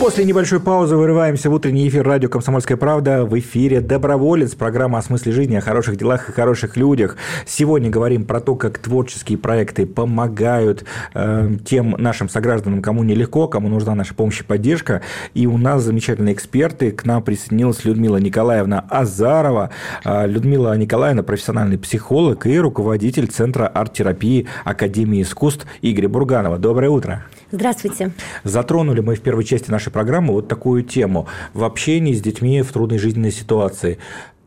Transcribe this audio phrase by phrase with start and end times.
[0.00, 3.26] После небольшой паузы вырываемся в утренний эфир радио «Комсомольская правда».
[3.26, 7.18] В эфире «Доброволец», программа о смысле жизни, о хороших делах и хороших людях.
[7.44, 13.68] Сегодня говорим про то, как творческие проекты помогают э, тем нашим согражданам, кому нелегко, кому
[13.68, 15.02] нужна наша помощь и поддержка.
[15.34, 16.92] И у нас замечательные эксперты.
[16.92, 19.68] К нам присоединилась Людмила Николаевна Азарова.
[20.02, 26.56] Э, Людмила Николаевна– профессиональный психолог и руководитель Центра арт-терапии Академии искусств Игоря Бурганова.
[26.56, 27.22] Доброе утро.
[27.52, 28.12] Здравствуйте.
[28.44, 32.72] Затронули мы в первой части нашей программы вот такую тему в общении с детьми в
[32.72, 33.98] трудной жизненной ситуации.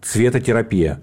[0.01, 1.01] Цветотерапия.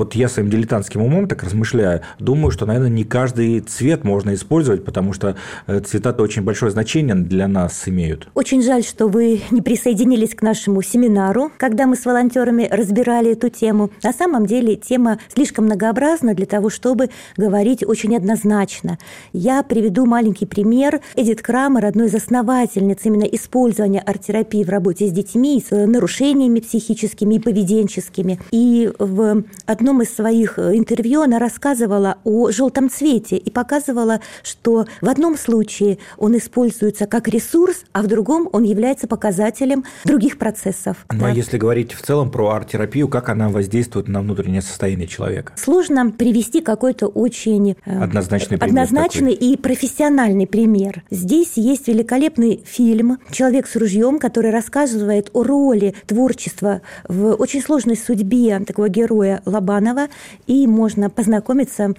[0.00, 4.82] Вот я своим дилетантским умом так размышляю, думаю, что, наверное, не каждый цвет можно использовать,
[4.82, 5.36] потому что
[5.66, 8.26] э, цвета-то очень большое значение для нас имеют.
[8.32, 13.50] Очень жаль, что вы не присоединились к нашему семинару, когда мы с волонтерами разбирали эту
[13.50, 13.90] тему.
[14.02, 18.96] На самом деле тема слишком многообразна для того, чтобы говорить очень однозначно.
[19.34, 21.02] Я приведу маленький пример.
[21.14, 27.34] Эдит Крамер, одной из основательниц именно использования арт-терапии в работе с детьми, с нарушениями психическими
[27.34, 28.40] и поведенческими.
[28.50, 34.20] И в одном одном из своих э, интервью она рассказывала о желтом цвете и показывала,
[34.44, 40.38] что в одном случае он используется как ресурс, а в другом он является показателем других
[40.38, 41.04] процессов.
[41.10, 41.26] Ну а да.
[41.26, 45.54] а если говорить в целом про арт-терапию, как она воздействует на внутреннее состояние человека?
[45.56, 49.48] Сложно привести какой-то очень э, однозначный, пример однозначный такой.
[49.48, 51.02] и профессиональный пример.
[51.10, 57.96] Здесь есть великолепный фильм «Человек с ружьем», который рассказывает о роли творчества в очень сложной
[57.96, 60.08] судьбе такого героя Лобана Романова,
[60.46, 61.94] и можно познакомиться,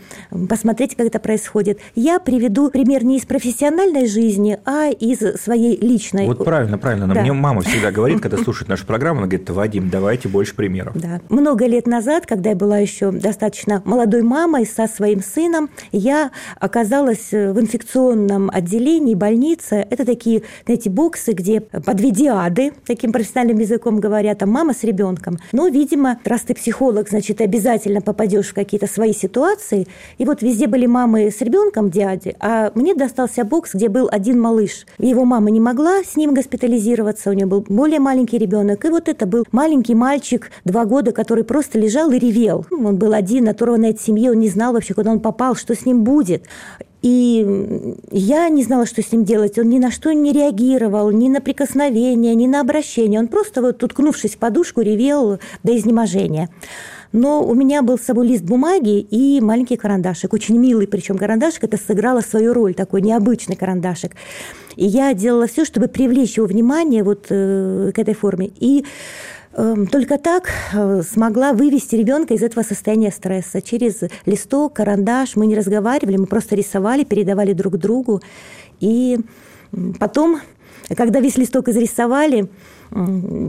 [0.49, 1.79] посмотреть, как это происходит.
[1.95, 6.27] Я приведу пример не из профессиональной жизни, а из своей личной.
[6.27, 7.07] Вот правильно, правильно.
[7.07, 7.21] Но да.
[7.21, 10.93] мне мама всегда говорит, когда слушает нашу программу, она говорит, Вадим, давайте больше примеров.
[10.95, 11.21] Да.
[11.29, 17.31] Много лет назад, когда я была еще достаточно молодой мамой со своим сыном, я оказалась
[17.31, 19.85] в инфекционном отделении больницы.
[19.89, 24.83] Это такие, знаете, боксы, где по две диады, таким профессиональным языком говорят, там мама с
[24.83, 25.37] ребенком.
[25.51, 29.87] Но, видимо, раз ты психолог, значит, обязательно обязательно попадешь в какие-то свои ситуации.
[30.17, 34.39] И вот везде были мамы с ребенком дяди, а мне достался бокс, где был один
[34.39, 34.85] малыш.
[34.97, 38.85] Его мама не могла с ним госпитализироваться, у нее был более маленький ребенок.
[38.85, 42.65] И вот это был маленький мальчик, два года, который просто лежал и ревел.
[42.71, 45.85] Он был один, оторванный от семьи, он не знал вообще, куда он попал, что с
[45.85, 46.43] ним будет.
[47.01, 49.57] И я не знала, что с ним делать.
[49.57, 53.19] Он ни на что не реагировал, ни на прикосновение, ни на обращение.
[53.19, 56.49] Он просто вот, уткнувшись в подушку, ревел до изнеможения.
[57.11, 61.65] Но у меня был с собой лист бумаги и маленький карандашик, очень милый, причем карандашик
[61.65, 64.15] это сыграло свою роль, такой необычный карандашик.
[64.75, 68.51] И я делала все, чтобы привлечь его внимание вот э, к этой форме.
[68.59, 68.85] И
[69.53, 73.61] эм, только так э, смогла вывести ребенка из этого состояния стресса.
[73.61, 78.21] Через листок, карандаш мы не разговаривали, мы просто рисовали, передавали друг другу.
[78.79, 79.19] И
[79.99, 80.39] потом,
[80.95, 82.49] когда весь листок изрисовали,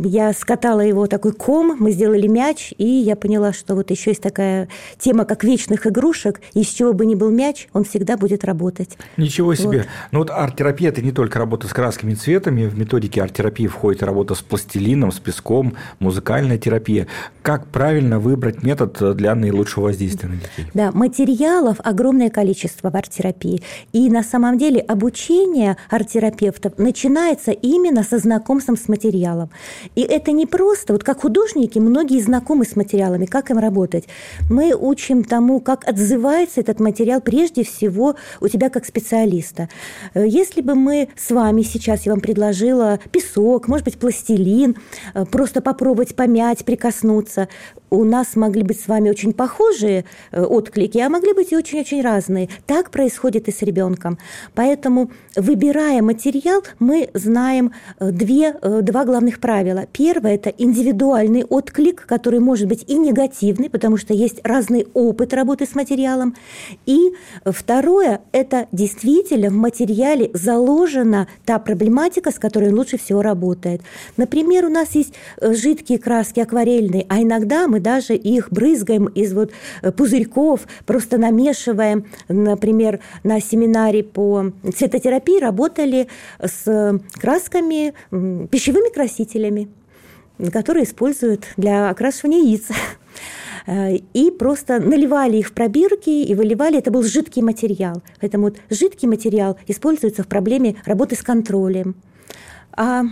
[0.04, 4.22] я скатала его такой ком, мы сделали мяч, и я поняла, что вот еще есть
[4.22, 8.96] такая тема, как вечных игрушек, из чего бы ни был мяч, он всегда будет работать.
[9.16, 9.78] Ничего себе.
[9.78, 9.86] Вот.
[10.12, 14.04] Ну вот арт-терапия– это не только работа с красками и цветами, в методике арт-терапии входит
[14.04, 17.08] работа с пластилином, с песком, музыкальная терапия.
[17.42, 20.70] Как правильно выбрать метод для наилучшего воздействия на детей?
[20.72, 23.62] Да, материалов огромное количество в арт-терапии.
[23.92, 26.78] И на самом деле обучение арт-терапевтов
[27.32, 29.50] начинается именно со знакомством с материалом.
[29.94, 34.04] И это не просто, вот как художники, многие знакомы с материалами, как им работать.
[34.50, 39.68] Мы учим тому, как отзывается этот материал прежде всего у тебя как специалиста.
[40.14, 44.76] Если бы мы с вами сейчас, я вам предложила песок, может быть, пластилин,
[45.30, 47.48] просто попробовать помять, прикоснуться,
[47.92, 52.00] у нас могли быть с вами очень похожие э, отклики, а могли быть и очень-очень
[52.00, 52.48] разные.
[52.66, 54.18] Так происходит и с ребенком.
[54.54, 59.86] Поэтому, выбирая материал, мы знаем э, две, э, два главных правила.
[59.92, 65.66] Первое– это индивидуальный отклик, который может быть и негативный, потому что есть разный опыт работы
[65.66, 66.34] с материалом.
[66.86, 67.12] И
[67.44, 73.82] второе– это действительно в материале заложена та проблематика, с которой он лучше всего работает.
[74.16, 79.52] Например, у нас есть жидкие краски акварельные, а иногда мы даже их брызгаем из вот
[79.82, 82.06] э, пузырьков, просто намешиваем.
[82.28, 86.08] Например, на семинаре по цветотерапии работали
[86.40, 87.94] с красками,
[88.46, 89.68] пищевыми красителями,
[90.52, 92.68] которые используют для окрашивания яиц
[93.66, 96.78] э, и просто наливали их в пробирки и выливали.
[96.78, 98.02] Это был жидкий материал.
[98.20, 101.94] Поэтому вот жидкий материал используется в проблеме работы с контролем.
[102.72, 103.02] а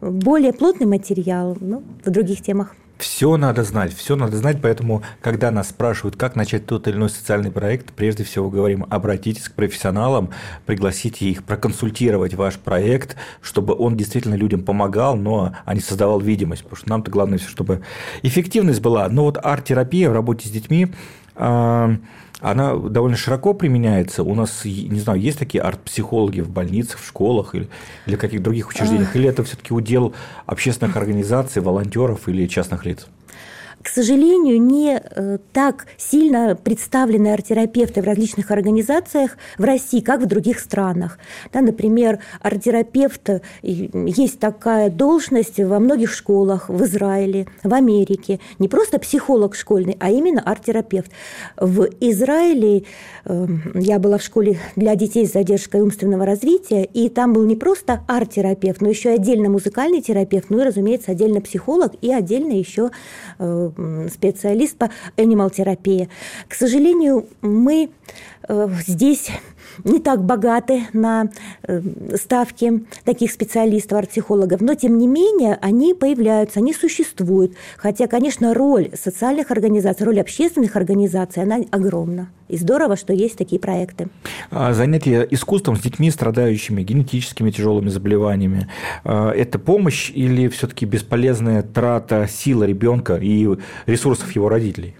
[0.00, 2.74] более плотный материал ну, в других темах.
[3.04, 7.10] Все надо знать, все надо знать, поэтому, когда нас спрашивают, как начать тот или иной
[7.10, 10.30] социальный проект, прежде всего говорим, обратитесь к профессионалам,
[10.64, 16.62] пригласите их проконсультировать ваш проект, чтобы он действительно людям помогал, но а не создавал видимость,
[16.62, 17.82] потому что нам-то главное все, чтобы
[18.22, 19.06] эффективность была.
[19.10, 20.90] Но вот арт-терапия в работе с детьми
[21.36, 21.96] а,
[22.40, 24.22] она довольно широко применяется.
[24.22, 27.68] У нас, не знаю, есть такие арт-психологи в больницах, в школах или,
[28.06, 29.14] или каких других учреждениях?
[29.16, 30.14] Или это все-таки удел
[30.46, 33.06] общественных организаций, волонтеров или частных лиц?
[33.84, 40.26] К сожалению, не э, так сильно представлены арт-терапевты в различных организациях в России, как в
[40.26, 41.18] других странах.
[41.52, 48.40] Да, например, арт-терапевт, э, есть такая должность во многих школах в Израиле, в Америке.
[48.58, 51.10] Не просто психолог школьный, а именно арт-терапевт.
[51.58, 52.84] В Израиле
[53.26, 57.54] э, я была в школе для детей с задержкой умственного развития, и там был не
[57.54, 62.90] просто арт-терапевт, но еще отдельно музыкальный терапевт, ну и, разумеется, отдельно психолог и отдельно еще
[64.10, 66.08] специалист по анимал-терапии.
[66.48, 67.90] К сожалению, мы
[68.48, 69.30] э, здесь
[69.84, 71.30] не так богаты на
[71.62, 71.80] э,
[72.16, 77.54] ставки таких специалистов, арт-психологов, но тем не менее они появляются, они существуют.
[77.76, 82.28] Хотя, конечно, роль социальных организаций, роль общественных организаций, она огромна.
[82.48, 84.08] И здорово, что есть такие проекты.
[84.50, 88.68] А занятия искусством с детьми, страдающими генетическими тяжелыми заболеваниями,
[89.02, 93.48] а, это помощь или все-таки бесполезная трата силы ребенка и
[93.86, 94.94] ресурсов его родителей?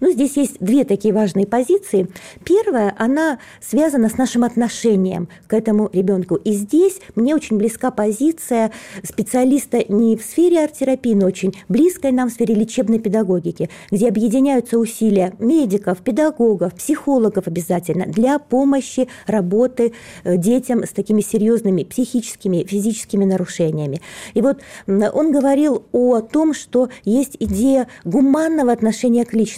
[0.00, 2.08] Ну, здесь есть две такие важные позиции.
[2.44, 6.36] Первая, она связана с нашим отношением к этому ребенку.
[6.36, 8.72] И здесь мне очень близка позиция
[9.02, 14.78] специалиста не в сфере арт-терапии, но очень близкой нам в сфере лечебной педагогики, где объединяются
[14.78, 19.92] усилия медиков, педагогов, психологов обязательно для помощи работы
[20.24, 24.00] э, детям с такими серьезными психическими, физическими нарушениями.
[24.34, 29.55] И вот он говорил о том, что есть идея гуманного отношения к личности,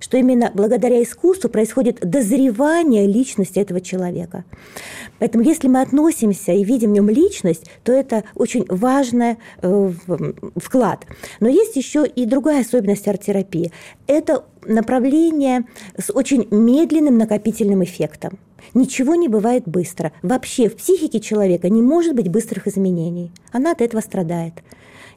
[0.00, 4.44] что именно благодаря искусству происходит дозревание личности этого человека.
[5.18, 9.92] Поэтому если мы относимся и видим в нем личность, то это очень важный э,
[10.56, 11.06] вклад.
[11.40, 13.72] Но есть еще и другая особенность арт-терапии.
[14.06, 15.64] Это направление
[15.96, 18.38] с очень медленным накопительным эффектом.
[18.74, 20.12] Ничего не бывает быстро.
[20.22, 23.30] Вообще в психике человека не может быть быстрых изменений.
[23.52, 24.54] Она от этого страдает.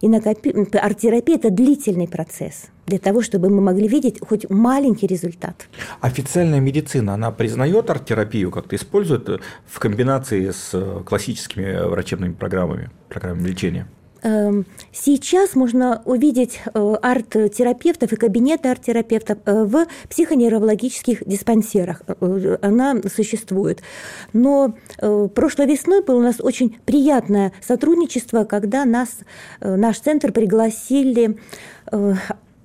[0.01, 0.51] И накопи...
[0.73, 5.67] арт-терапия– это длительный процесс для того, чтобы мы могли видеть хоть маленький результат.
[6.01, 13.87] Официальная медицина, она признает арт-терапию, как-то использует в комбинации с классическими врачебными программами, программами лечения?
[14.21, 22.01] Эм, сейчас можно увидеть э, арт-терапевтов и кабинеты арт-терапевтов э, в психоневрологических диспансерах.
[22.07, 23.81] Э, она существует.
[24.33, 24.75] Но
[25.35, 29.09] прошлой весной было у нас очень приятное сотрудничество, когда нас,
[29.61, 31.37] наш центр пригласили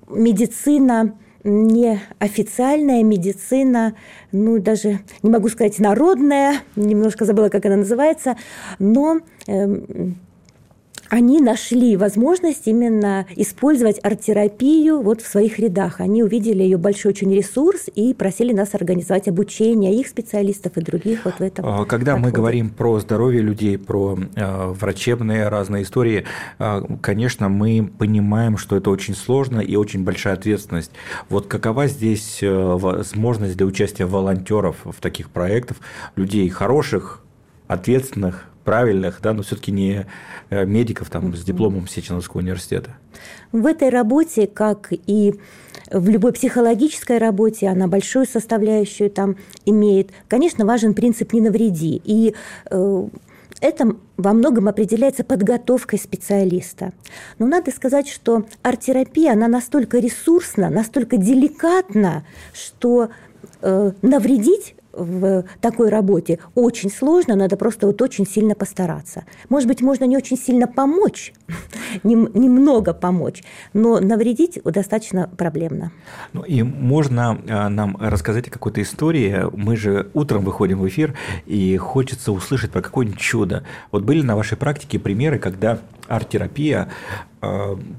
[0.09, 3.95] медицина не официальная медицина,
[4.31, 8.35] ну даже не могу сказать народная, немножко забыла, как она называется,
[8.79, 10.17] но эм,
[11.09, 15.99] они нашли возможность именно использовать арт-терапию вот в своих рядах.
[15.99, 21.25] Они увидели ее большой очень ресурс и просили нас организовать обучение их специалистов и других
[21.25, 21.65] вот в этом.
[21.65, 22.25] А, когда подходе.
[22.25, 26.25] мы говорим про здоровье людей, про э, врачебные разные истории,
[26.59, 30.91] э, конечно, мы понимаем, что это очень сложно и очень большая ответственность.
[31.29, 35.77] Вот какова здесь э, возможность для участия волонтеров в таких проектах,
[36.15, 37.21] людей хороших,
[37.67, 40.05] ответственных, правильных, да, но все-таки не
[40.49, 42.91] э, медиков там, с дипломом Сеченовского университета.
[43.51, 45.35] В этой работе, как и
[45.91, 50.09] в любой психологической работе, она большую составляющую там имеет.
[50.27, 52.01] Конечно, важен принцип «не навреди».
[52.03, 52.35] И
[52.69, 53.07] э,
[53.61, 56.91] это во многом определяется подготовкой специалиста.
[57.39, 63.09] Но надо сказать, что арт-терапия, она настолько ресурсна, настолько деликатна, что
[63.61, 69.25] э, навредить в такой работе очень сложно, надо просто вот очень сильно постараться.
[69.49, 71.33] Может быть, можно не очень сильно помочь,
[72.03, 75.91] немного помочь, но навредить достаточно проблемно.
[76.33, 79.45] Ну и можно а, нам рассказать о какой-то истории.
[79.55, 83.63] Мы же утром выходим в эфир, и хочется услышать про какое-нибудь чудо.
[83.91, 86.89] Вот были на вашей практике примеры, когда арт-терапия
[87.34, 87.34] э,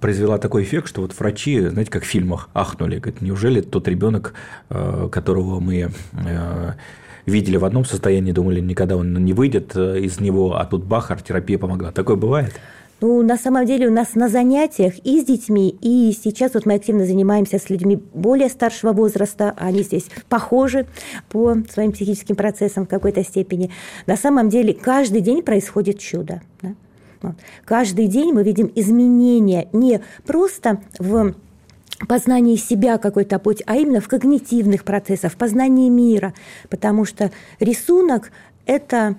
[0.00, 2.98] произвела такой эффект, что вот врачи, знаете, как в фильмах, ахнули.
[2.98, 4.34] Говорят, неужели тот ребенок,
[4.70, 6.72] э, которого мы э,
[7.26, 11.58] видели в одном состоянии, думали, никогда он не выйдет из него, а тут бах, арт-терапия
[11.58, 11.92] помогла.
[11.92, 12.54] Такое бывает?
[13.02, 16.74] Ну, на самом деле у нас на занятиях и с детьми, и сейчас вот мы
[16.74, 20.86] активно занимаемся с людьми более старшего возраста, они здесь похожи
[21.28, 23.70] по своим психическим процессам в какой-то степени.
[24.06, 26.40] На самом деле каждый день происходит чудо.
[26.62, 26.74] Да?
[27.64, 31.34] Каждый день мы видим изменения не просто в
[32.08, 36.34] познании себя какой-то путь, а именно в когнитивных процессах, в познании мира,
[36.68, 38.30] потому что рисунок–
[38.66, 39.16] это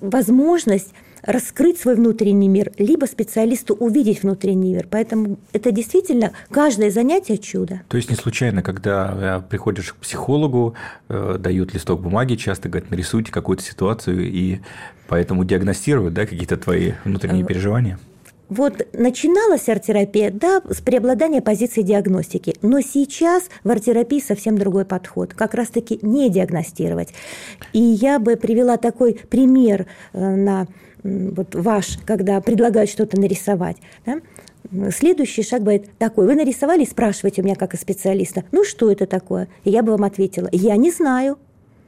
[0.00, 4.86] возможность раскрыть свой внутренний мир, либо специалисту увидеть внутренний мир.
[4.90, 7.82] Поэтому это действительно каждое занятие чудо.
[7.88, 10.74] То есть не случайно, когда э, приходишь к психологу,
[11.08, 14.60] э, дают листок бумаги, часто говорят, нарисуйте какую-то ситуацию, и
[15.08, 17.98] поэтому диагностируют да, какие-то твои внутренние э, переживания?
[18.52, 25.32] Вот начиналась арт-терапия, да, с преобладания позиции диагностики, но сейчас в арт-терапии совсем другой подход,
[25.32, 27.14] как раз-таки не диагностировать.
[27.72, 30.66] И я бы привела такой пример на
[31.02, 34.20] вот ваш, когда предлагают что-то нарисовать, да,
[34.94, 36.26] Следующий шаг будет такой.
[36.26, 39.48] Вы нарисовали, спрашиваете у меня как и специалиста, ну что это такое?
[39.64, 41.36] И я бы вам ответила, я не знаю.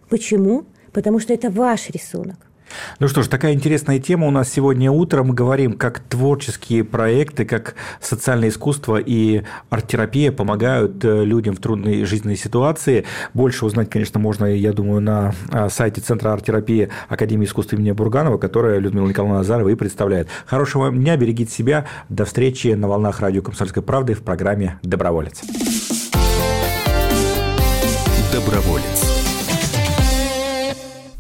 [0.09, 0.65] Почему?
[0.93, 2.37] Потому что это ваш рисунок.
[2.99, 5.33] Ну что ж, такая интересная тема у нас сегодня утром.
[5.33, 12.37] Говорим, как творческие проекты, как социальное искусство и арт-терапия помогают э, людям в трудной жизненной
[12.37, 13.05] ситуации.
[13.33, 18.39] Больше узнать, конечно, можно, я думаю, на а, сайте Центра арт-терапии Академии искусств имени Бурганова,
[18.39, 20.29] которая Людмила Николаевна Назарова и представляет.
[20.47, 21.87] Хорошего вам дня, берегите себя.
[22.09, 25.43] До встречи на волнах радио «Комсомольской правды» в программе «Доброволец».
[28.33, 29.04] Доброволец.